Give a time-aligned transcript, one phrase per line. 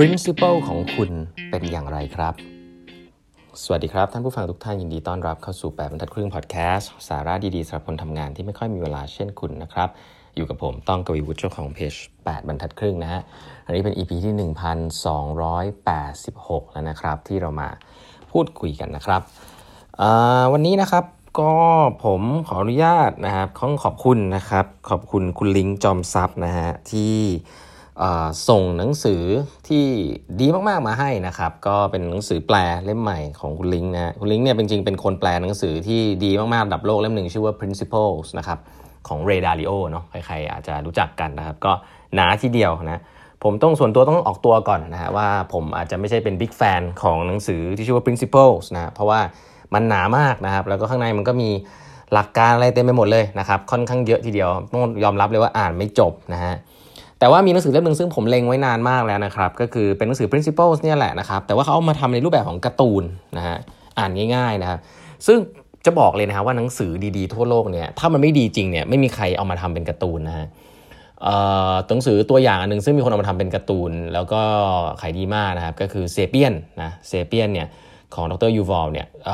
[0.00, 1.10] principle ของคุณ
[1.50, 2.34] เป็นอย่างไรครับ
[3.62, 9.88] สวัสดีครับ ท่านผู้ฟังทุกท่านยินดีต้อนรับเข้าสู่8บรรทัดครึ่งพอดแคสต์สาระดีๆสำหรับคนทำงานที่ไม่ค่อยมีเวลาเช่นคุณนะครับ
[10.36, 13.20] อยู่กับผมต้องกวีวุฒิเจ้าของเพจ8บรรทัดครึ่งนะฮะ
[13.66, 17.68] อันนี้เป็น EP ที่ 1286 แล้วนะครับ ที่เรามา
[18.32, 19.20] พูดคุยกันนะครับ
[20.52, 21.04] วันนี้นะครับ
[21.38, 21.52] ก็
[22.04, 27.14] ผมขออนุญาตนะครับขอขอบคุณนะครับ ขอบคุณคุณลิงจอมซับนะฮะที่
[28.48, 29.22] ส่งหนังสือ
[29.68, 29.84] ที่
[30.40, 38.58] ดีมากๆมาให้นะครับ ก็เป็นหนังสือแปลเล่มใหม่ของคุณลิงนะคุณลิงเนี่ยจริงๆเป็นคนแปลหนังสือที่ดีมากๆดับโลกเล่มหนึ่งชื่อว่า Principles นะครับ
[39.08, 41.72] ของเรดาริโอเนาะใครๆอาจจะรู้จักกันนะครับก็
[42.14, 43.00] หนาทีเดียวนะ
[43.42, 49.20] ผมต้องส่วนตัวต้องออกตัวก่อนนะฮะว่าผมอาจจะไม่ใช่เป็นบิ๊กแฟนของหนังสือที่ชื่อว่า Principles นะเพราะว่า
[49.74, 51.50] มันหนามากนะครับ แล้วก็ข้างในมันก็มี
[52.12, 56.54] หลักการอะไรเต็มไปหมดเลยนะครับค่อนข้างเยอะทีเดียวต้องยอมรับเลยว่าอ่านไม่จบนะฮะ
[57.18, 63.04] แต่ว่ามีหนังสือเล่มหนึ่งซึ่งผมเล็งไว้นานมากแล้วนะครับ ก็คือเป็นหนังสือ principles เนี่ยแหละนะครับ แต่ว่าเขาเอามาทำในรูปแบบของการ์ตูน
[63.36, 63.56] นะฮะ
[63.98, 64.78] อ่านง่ายๆนะครับ
[65.26, 65.38] ซึ่ง
[65.86, 70.46] จะบอกเลยนะครับว่าหนังสือดีๆทั่วโลกเนี่ย ถ้ามันไม่ดีจริงเนี่ย ไม่มีใครเอามาทำเป็นการ์ตูนนะฮะ
[71.88, 74.42] หนังสือตัวอย่างอันหนึ่งซึ่งมีคนเอามาทำเป็นการ์ตูน แล้วก็
[75.00, 77.68] ขายดีมากนะครับ ก็คือเซเปียนนะเซเปียนเนี่ย
[78.14, 79.28] ของดรยูวอลเนี่ยเ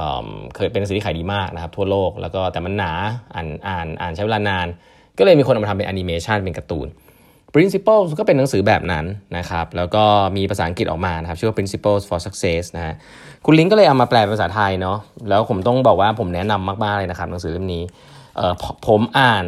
[0.55, 2.93] เคยเป็นหนังสือที่ขายดีมากนะครับ ทั่วโลกแล้วก็แต่มันหนา
[3.35, 4.67] อ่านอ่านอ่านใช้เวลานาน
[5.19, 6.89] ก็เลยมีคนเอามาทำเป็นแอนิเมชันเป็นการ์ตูน
[7.55, 9.05] Principles ก็เป็นหนังสือแบบนั้น
[9.37, 10.05] นะครับ แล้วก็
[10.37, 12.95] มีภาษาอังกฤษออกมานะครับ ชื่อว่า Principles for Success นะฮะ
[13.45, 17.83] คุณลิงก็เลยเอามาแปลเป็นภาษาไทยเนาะแล้วผมต้องบอกว่าผมแนะนำมาก ๆ เลยนะครับ หนังสือเล่มนี้
[18.87, 19.47] ผมอ่าน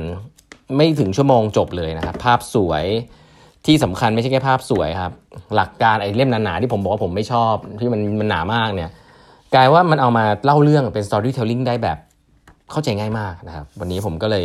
[0.77, 2.85] ไม่ถึงชั่วโมงจบเลยนะครับ ภาพสวย
[3.67, 5.13] ที่สำคัญไม่ใช่แค่ภาพสวยครับ
[5.55, 8.91] หลักการไอ้เล่มหนาๆที่ผมบอกว่าผมไม่ชอบที่มันมันหนามากเนี่ย
[9.55, 11.99] กลายว่ามันเอามาเล่าเรื่องเป็น storytelling ได้แบบ
[12.71, 14.45] เข้าใจง่ายมากนะครับ วันนี้ผมก็เลย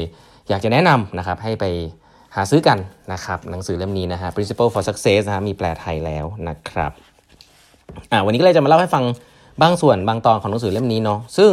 [0.49, 1.65] อยากจะแนะนำนะครับให้ไป
[2.35, 2.77] หาซื้อกัน
[3.13, 6.91] นะครับหนังสือเล่มนี้นะฮะ principle for success นะฮะมีแปลไทยแล้วนะครับ
[8.11, 9.03] อ่าวันนี้ก็เลยจะมาเล่าให้ฟัง
[9.61, 11.51] บางส่วนบางตอนของหนังสือเล่มนี้เนาะซึ่ง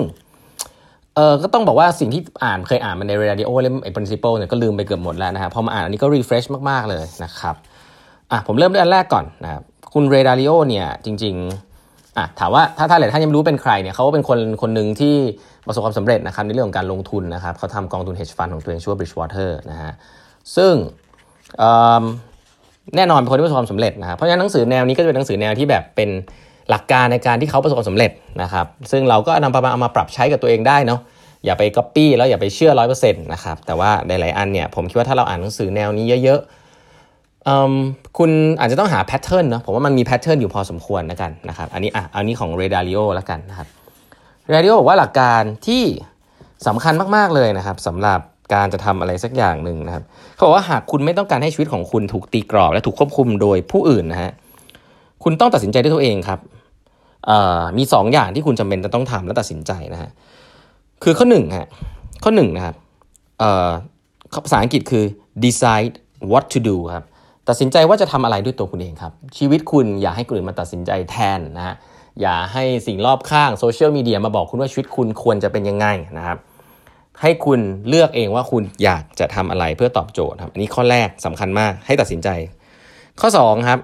[1.15, 7.55] เออก็ต้องบอกว่าสิ่งที่อ่านเคยอ่านมาในเรดิโอเล่มไอ้ principle เนี่ยก็ลืมไปเกือบหมดแล้วนะครับพอมาอ่านอันนี้ก็ refresh มาก ๆ เลยนะครับ
[8.31, 9.63] อะผมเริ่มด้วยอันแรกก่อนนะครับ
[9.95, 15.15] คุณเรดาริโอเนี่ยจริงๆอะถามว่าถ้าท่านหลายท่านยังรู้เป็นใครเนี่ยเขาก็เป็นคนคนหนึ่งที่
[15.67, 19.93] ประสบความสำเร็จนะครับในเรื่องของการลงทุนนะครับเขาทำกองทุน hedge fund ของตัวเองชื่อว่า Bridgewater นะฮะ
[20.57, 20.73] ซึ่ง
[22.97, 26.11] แน่นอนเป็นคนที่ประสบความสำเร็จนะครับเพราะฉะนั้นหนังสือแนวนี้ก็จะเป็นหนังสือแนวที่แบบเป็น
[26.71, 28.11] หลักการในการที่เขาประสบความสำเร็จ
[28.43, 31.01] นะครับซึ่งเราก็นำประมาณเอามาปรับใช้กับตัวเองได้เนาะ
[31.45, 38.31] อย่าไปก๊อปปี้แล้วอย่าไปเชื่อร้อยเปอร์เซ็นต์นะครับแต่ว่าหลายๆอันเนี่ยผมคิดว่าถ้าเราอ่านหนังสือแนวนี้เยอะๆคุณ
[38.61, 43.69] อาจจะต้องหา pattern เนาะผมว่ามันมี pattern อยู่พอสมควรนะกันนะครับอันนี้อะอันนี้ของ Ray Dalio แล้วกันนะครับ
[44.45, 45.83] Ray Dalio บอกว่าหลักการที่
[46.67, 48.21] สำคัญมากๆเลยนะครับสำหรับ
[48.53, 54.33] การจะทำอะไรสักอย่างหนึ่งนะครับ เขาบอกว่าหากคุณไม่ต้องการให้ชีวิตของคุณถูกตีกรอบและถูกควบคุมโดยผู้อื่นนะฮะ
[55.23, 56.41] คุณต้องตัดสินใจด้วยตัวเองครับ
[57.79, 60.11] มี2อย่างที่คุณจำเป็นจะต้องทำและตัดสินใจนะฮะ
[61.03, 61.67] คือข้อหนึ่งฮะ
[62.25, 62.75] ข้อหนึ่งนะครับ
[64.45, 65.05] ภาษาอังกฤษคือ
[65.45, 65.95] decide
[66.31, 67.05] what to do ครับ
[67.49, 71.75] ตัดสินใจว่าจะทำอะไรด้วยตัวคุณเองครับ ชีวิตคุณอย่าให้คนอื่นมาตัดสินใจแทนนะฮะ
[72.21, 75.87] อย่าให้สิ่งรอบข้างโซเชียลมีเดียมาบอกคุณว่าชีวิตคุณควรจะเป็นยังไง
[76.19, 76.39] นะครับ
[77.23, 82.29] ให้คุณเลือกเองว่าคุณอยากจะทำอะไรเพื่อตอบโจทย์ครับอันนี้ข้อแรกสำคัญมากให้ตัดสินใจ
[83.21, 83.81] ข้อ2ครับ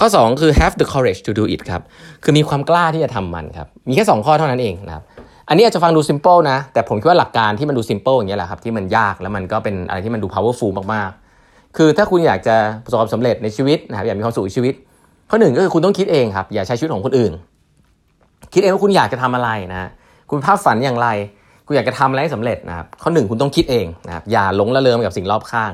[0.00, 1.82] ข้อ 2 คือ have the courage to do it ครับ
[2.22, 5.04] คือมีความกล้าที่จะทำมันครับมีแค่ 2 ข้อเท่านั้นเองนะครับ
[5.48, 11.10] อันนี้อาจจะฟังดู simple นะ แต่ผมคิดว่าหลักการที่มันดู simple อย่างนี้ยแหละครับที่มันยากแล้วมันก็เป็นอะไรที่มันดู powerful มาก
[11.76, 14.74] คือถ้าคุณอยากจะประสบความสำเร็จในชีวิตนะครับอยากมีความสุขในชีวิต
[15.30, 17.32] ข้อหนึ่งก็คือคุณต้องคิดเองครับอย่าใช้ชีวิตของคนอื่น
[18.54, 19.90] คิดเองว่าคุณอยากจะทำอะไรนะ
[20.30, 21.08] คุณภาพฝันอย่างไร
[21.72, 25.72] คุณอยากจะทำอะไรให้สำเร็จนะครับข้อหนึ่งคุณต้องคิดเองนะครับอย่าหลงละเลงกับสิ่งรอบข้าง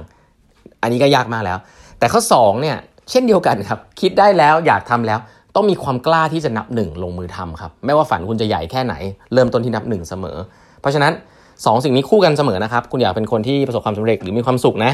[0.83, 1.59] อันนี้ก็ยากมากแล้ว
[1.99, 2.77] แต่ข้อ2เนี่ย
[3.11, 5.19] เช่นเดียวกันครับคิดได้แล้วอยากทำแล้ว
[5.55, 8.95] ต้องมีความกล้าที่จะนับหนึ่งลงมือทำครับไม่ว่าฝันคุณจะใหญ่แค่ไหน
[9.35, 10.37] เริ่มต้นที่นับหนึ่งเสมอ
[10.81, 14.93] เพราะฉะนั้น2สสิ่งนี้คู่กันเสมอนะครับ คุณอยากเป็นคนที่ประสบความสำเร็จหรือมีความสุขนะ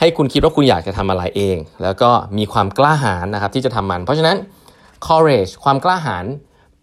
[0.00, 4.36] ให้คุณคิดว่าคุณอยากจะทำอะไรเอง แล้วก็มีความกล้าหาญนะครับที่จะทำมัน เพราะฉะนั้น
[5.06, 6.24] courage ความกล้าหาญ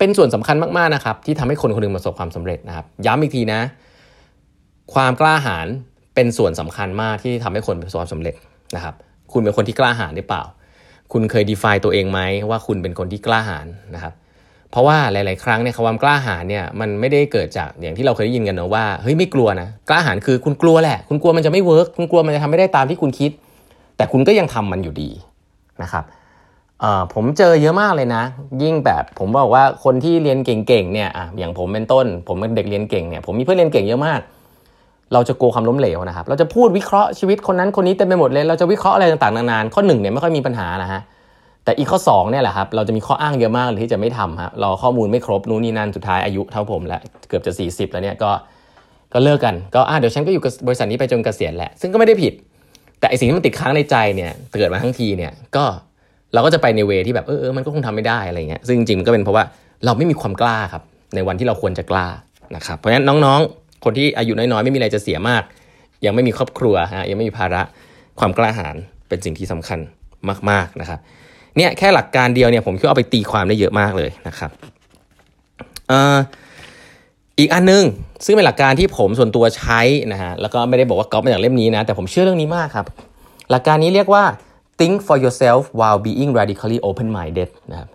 [0.01, 3.61] เป็นส่วนสำคัญมากๆนะครับที่ทำให้คนคนนึงประสบความสำเร็จนะครับ ย้ำอีกทีนะ
[4.93, 5.67] ความกล้าหาญ
[6.15, 8.35] เป็นส่วนสำคัญมากที่ทำให้คนประสบความสำเร็จ
[8.75, 8.95] นะครับ
[9.33, 10.43] คุณเป็นคนที่กล้าหาญหรือเปล่า
[11.13, 12.19] คุณเคย define ตัวเองไหม
[12.49, 14.13] ว่าคุณเป็นคนที่กล้าหาญนะครับ
[14.71, 23.31] เพราะว่าหลาย ๆ ครั้งเนี่ยความกล้าหาญเนี่ยมันไม่ได้เกิดจากอย่างที่เราเคยได้ยินกันนะว่าเฮ้ยไม่กลัวนะกล้าหาญคือคุณกลัวแหละ คุณกลัวมันจะไม่เวิร์กคุณกลัวมันจะทำไม่ได้ตามที่คุณคิด
[23.97, 25.09] แต่คุณก็ยังทำมันอยู่ดี
[25.83, 26.03] นะครับ
[27.13, 28.23] ผมเจอเยอะมากเลยนะ
[28.63, 34.19] ยิ่งแบบผมบอกว่าคนที่เรียนเก่งๆเนี่ยอะอย่างผมเป็นต้น ผมเป็นเด็กเรียนเก่งเนี่ยผมมีเพื่อนเรียนเก่งเยอะมาก
[35.13, 41.01] เราจะกลัวความล้มเหลวนะครับ เราจะพูดวิเคราะห์ชีวิตคนนั้นคนนี้เต็มไปหมดเลย เราจะวิเคราะห์อะไรต่างๆนานๆข้อหนึ่งเนี่ยไม่ค่อยมีปัญหานะฮะ
[41.65, 48.31] แต่อีกข้อ2เนี่ยแหละครับเราจะมีข้ออ้างเยอะมากเลยที่จะไม่ทำครับรอข้อมูลไม่ครบนู้นนี่นั่นสุดท้ายอายุเท่าผมแล้วเกือบจะ 40 แล้วเนี่ยก็
[49.13, 52.33] ก็เลิกกันก็อ่าเดี๋ยวฉันก็อยู่กับบริษัทนี้ไปจนเกษียณแหละซึ่งก็ไม่ได้ผิด
[52.99, 55.65] แต่ไอสิ่งที่มันติดค้างในใจเนี่ยเกิดมาทั้งทีเนี่ยก็
[56.33, 59.43] เราก็จะไปในเวที่แบบเออเออมันก็คงทำไม่ได้อะไรเงี้ยซึ่งจริงๆมันก็เป็นเพราะว่า
[59.85, 60.83] เราไม่มีความกล้าครับ
[61.15, 62.07] ในวันที่เราควรจะกล้า
[62.55, 65.43] นะครับเพราะฉะนั้นน้องๆ คนที่อายุน้อยๆ ไม่มีอะไรจะเสียมาก
[66.05, 67.61] ยังไม่มีครอบครัวฮะยังไม่มีภาระ
[68.19, 68.75] ความกล้าหาญ
[69.07, 69.79] เป็นสิ่งที่สำคัญ
[70.49, 70.99] มากๆนะครับ
[71.57, 74.51] เนี่ยแค่หลักการเดียวเนี่ยผมคิดว่าเอาไปตีความได้เยอะมากเลยนะครับ
[77.39, 77.83] อีกอันนึง
[78.25, 79.81] ซึ่งเป็นหลักการที่ผมส่วนตัวใช้
[80.11, 82.85] นะฮะแล้วก็ไม่ได้บอกว่าก๊อปมาจากเล่มนี้นะแต่ผมเชื่อเรื่องนี้มากครับ
[83.51, 84.23] หลักการนี้เรียกว่า
[84.81, 87.89] think for yourself while being radically open minded นะครับ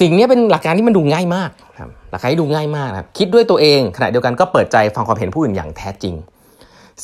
[0.00, 6.14] สิ่งนี้เป็นหลักการที่มันดูง่ายมากครับหลักการที่ดูง่ายมากครับคิดด้วยตัวเองขณะเดียวกันก็เปิดใจฟังความเห็นผู้อื่นอย่างแท้จริง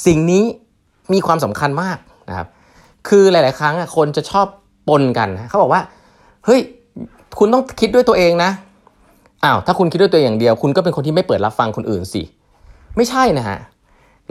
[0.06, 0.44] สิ่งนี้
[1.12, 1.98] มีความสำคัญมาก
[2.28, 2.46] นะครับ
[3.08, 4.46] คือหลาย ๆ ครั้งคนจะชอบ
[4.88, 5.82] ปนกันเขาบอกว่า
[6.44, 6.60] เฮ้ย
[7.38, 8.50] คุณต้องคิดด้วยตัวเองนะ
[9.44, 12.22] อ้าวถ้าคุณคิดด้วยตัวอย่างเดียว คุณก็เป็นคนที่ไม่เปิดรับฟังคนอื่นสิ
[12.96, 13.58] ไม่ใช่นะฮะ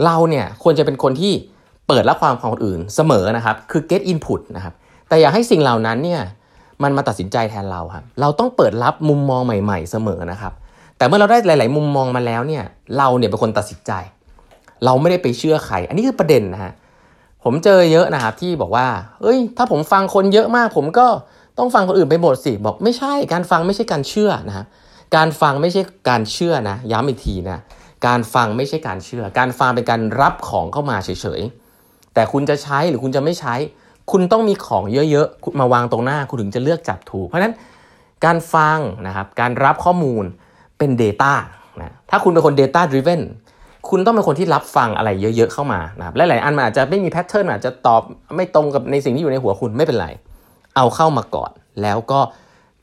[0.06, 1.34] เราเนี่ยควรจะเป็นคนที่
[1.90, 4.74] เปิดรับความของคนอื่นเสมอนะครับ คือ get input นะครับ
[5.08, 6.22] แต่อยากให้สิ่งเหล่านั้นเนี่ย
[6.84, 10.54] มันมาตัดสินใจแทนเราครับ เราต้องเปิดรับมุมมองใหม่ๆ เสมอนะครับ
[10.98, 12.64] แต่เมื่อเราได้หลาย ๆ มุมมองมาแล้วเนี่ย
[12.98, 13.92] เราเนี่ยเป็นคนตัดสินใจ
[14.86, 16.74] เราไม่ได้ไปเชื่อใคร อันนี้คือประเด็นนะฮะ
[17.44, 18.88] ผมเจอเยอะนะครับที่บอกว่า
[19.22, 21.08] เอ้ย ถ้าผมฟังคนเยอะมาก ผมก็
[21.58, 24.66] ต้องฟังคนอื่นไปหมดสิ บอกไม่ใช่ การฟังไม่ใช่การเชื่อนะครับ
[25.16, 27.60] การฟังไม่ใช่การเชื่อนะ ย้ำอีกทีนะ
[28.08, 31.10] การฟังไม่ใช่การเชื่อ การฟังเป็นการรับของเข้ามาเฉ
[31.40, 31.59] ยๆ
[32.14, 33.56] แต่คุณจะใช้หรือคุณจะไม่ใช้
[34.12, 37.54] คุณต้องมีของเยอะๆมาวางตรงหน้าคุณถึงจะเลือกจับถูก เพราะฉะนั้น
[38.26, 40.24] การฟังนะครับการรับข้อมูล
[40.78, 41.34] เป็น Data
[41.80, 43.22] นะถ้าคุณเป็นคน Data driven
[43.90, 48.02] คุณต้องเป็นคนที่รับฟังอะไรเยอะๆเข้ามานะครับและหลายอันมันอาจจะไม่มีแพทเทิร์นอาจจะตอบ
[48.36, 50.08] ไม่ตรงกับในสิ่งที่อยู่ในหัวคุณไม่เป็นไร
[50.76, 51.52] เอาเข้ามาก่อน
[51.82, 52.20] แล้วก็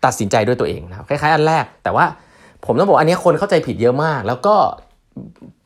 [0.04, 2.04] ตัดสินใจด้วยตัวเองนะครับคล้ายๆอันแรก แต่ว่า
[2.64, 4.54] ผมต้องบอกอันนี้คนเข้าใจผิดเยอะมาก แล้วก็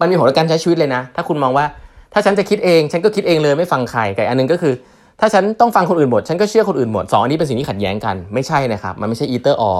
[0.00, 1.66] มันมีผลต่อการใช้ชีวิตเลยนะ ถ้าคุณมองว่า
[2.12, 4.74] ถ้าฉันจะคิดเองฉันก็คิดเองเลยไม่ฟังใครกับอันนึงก็คือ
[5.20, 9.78] ถ้าฉันต้องฟังคนอื่นหมด ฉันก็เชื่อคนอื่นหมดสองอันนี้เป็นสิ่งที่ขัดแย้งกันไม่ใช่นะครับ มันไม่ใช่ either or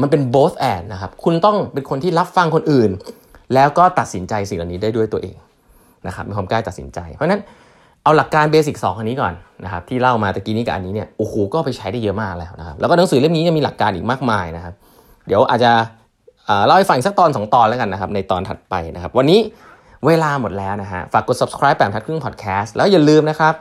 [0.00, 2.90] มันเป็น both and นะครับคุณต้องเป็นคนที่รับฟังคนอื่น
[3.54, 5.36] แล้วก็ตัดสินใจสิ่งเหล่านี้ได้ด้วยตัวเอง
[6.06, 7.40] นะครับมีความกล้าตัดสินใจ เพราะนั้น
[8.04, 9.32] เอาหลักการเบสิกสองอันนี้ก่อน
[9.64, 14.74] นะครับที่เล่ามาตะกี้นี้กับอันนี้เนี่ยโอ้โหก็ไปใช้ได้เยอะมากแล้วนะครับแล้วก็หนังสือเล่มนี้จะมีหลักการอีกมากมายนะครับ
[15.26, 15.72] เดี๋ยวอาจจะ
[16.66, 19.40] เล่าให้ฟังสักตอนสองตอนแล้วกันนะครับในตอนถัดไปนะครับ วันนี้
[20.06, 23.54] เวลาหมดแล้วนะฮะ ฝากกด subscribe แปมทัดครึ่ง podcast แล้วอย่าลืมนะครับ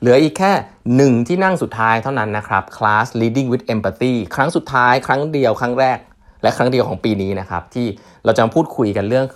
[0.00, 0.52] เหลืออีกแค่
[0.96, 5.98] หนึ่งที่นั่งสุดท้ายเท่านั้นนะครับคลาส leading with empathy ครั้งสุดท้าย ครั้งเดียว ครั้งแรก
[6.42, 7.86] และครั้งเดียวของปีนี้นะครับ ที่
[8.24, 9.26] เราจะมาพูดคุยกันเรื่อง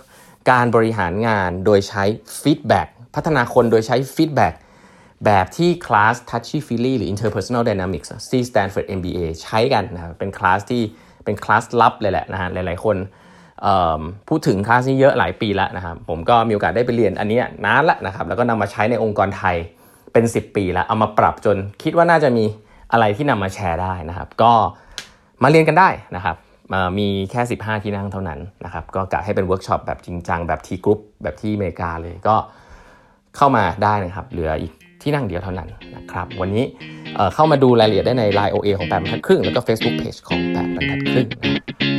[0.51, 2.03] การบริหารงานโดยใช้
[2.41, 4.53] feedback พัฒนาคนโดยใช้ feedback
[5.25, 10.81] แบบที่คลาส touchy feely หรือ interpersonal dynamics ที่ Stanford MBA ใช้กันนะครับเป็นคลาสที่
[11.25, 12.97] เป็นคลาสลับเลยแหละนะฮะหลายๆคน
[14.27, 19.55] พูดถึงคลาสนี้เยอะหลายปีแล้วนะครับผมก็มีโอกาสได้ไปเรียนอันนี้นานละนะครับแล้วก็นำมาใช้ในองค์กรไทย
[20.13, 22.45] เป็น 10 ปีแล้วเอามาปรับจนคิดว่าน่าจะมี
[22.91, 24.53] อะไรที่นำมาแชร์ได้นะครับ ก็
[25.43, 26.35] มาเรียนกันได้นะครับ
[26.99, 32.35] มีแค่ 15 ที่นั่งเท่านั้นนะครับก็กะให้เป็นเวิร์กช็อปแบบจริงจังแบบ T-group แบบที่อเมริกาเลยก็
[33.35, 36.65] เข้ามาได้นะครับเหลืออีก ที่นั่งเดียวเท่านั้นนะครับ วันนี้
[37.33, 41.27] เข้ามาดูรายละเอียดได้ใน Line OA ของแปดบรรทัดครึ่ง แล้วก็ Facebook Page ของแปดบรรทัดครึ่ง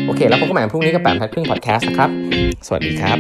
[0.07, 2.11] โอเค แล้วพบกันใหม่พรุ่งนี้กับแปดบรรทัดครึ่งพอดแคสต์นะครับ
[2.67, 3.19] สวัสดีครับ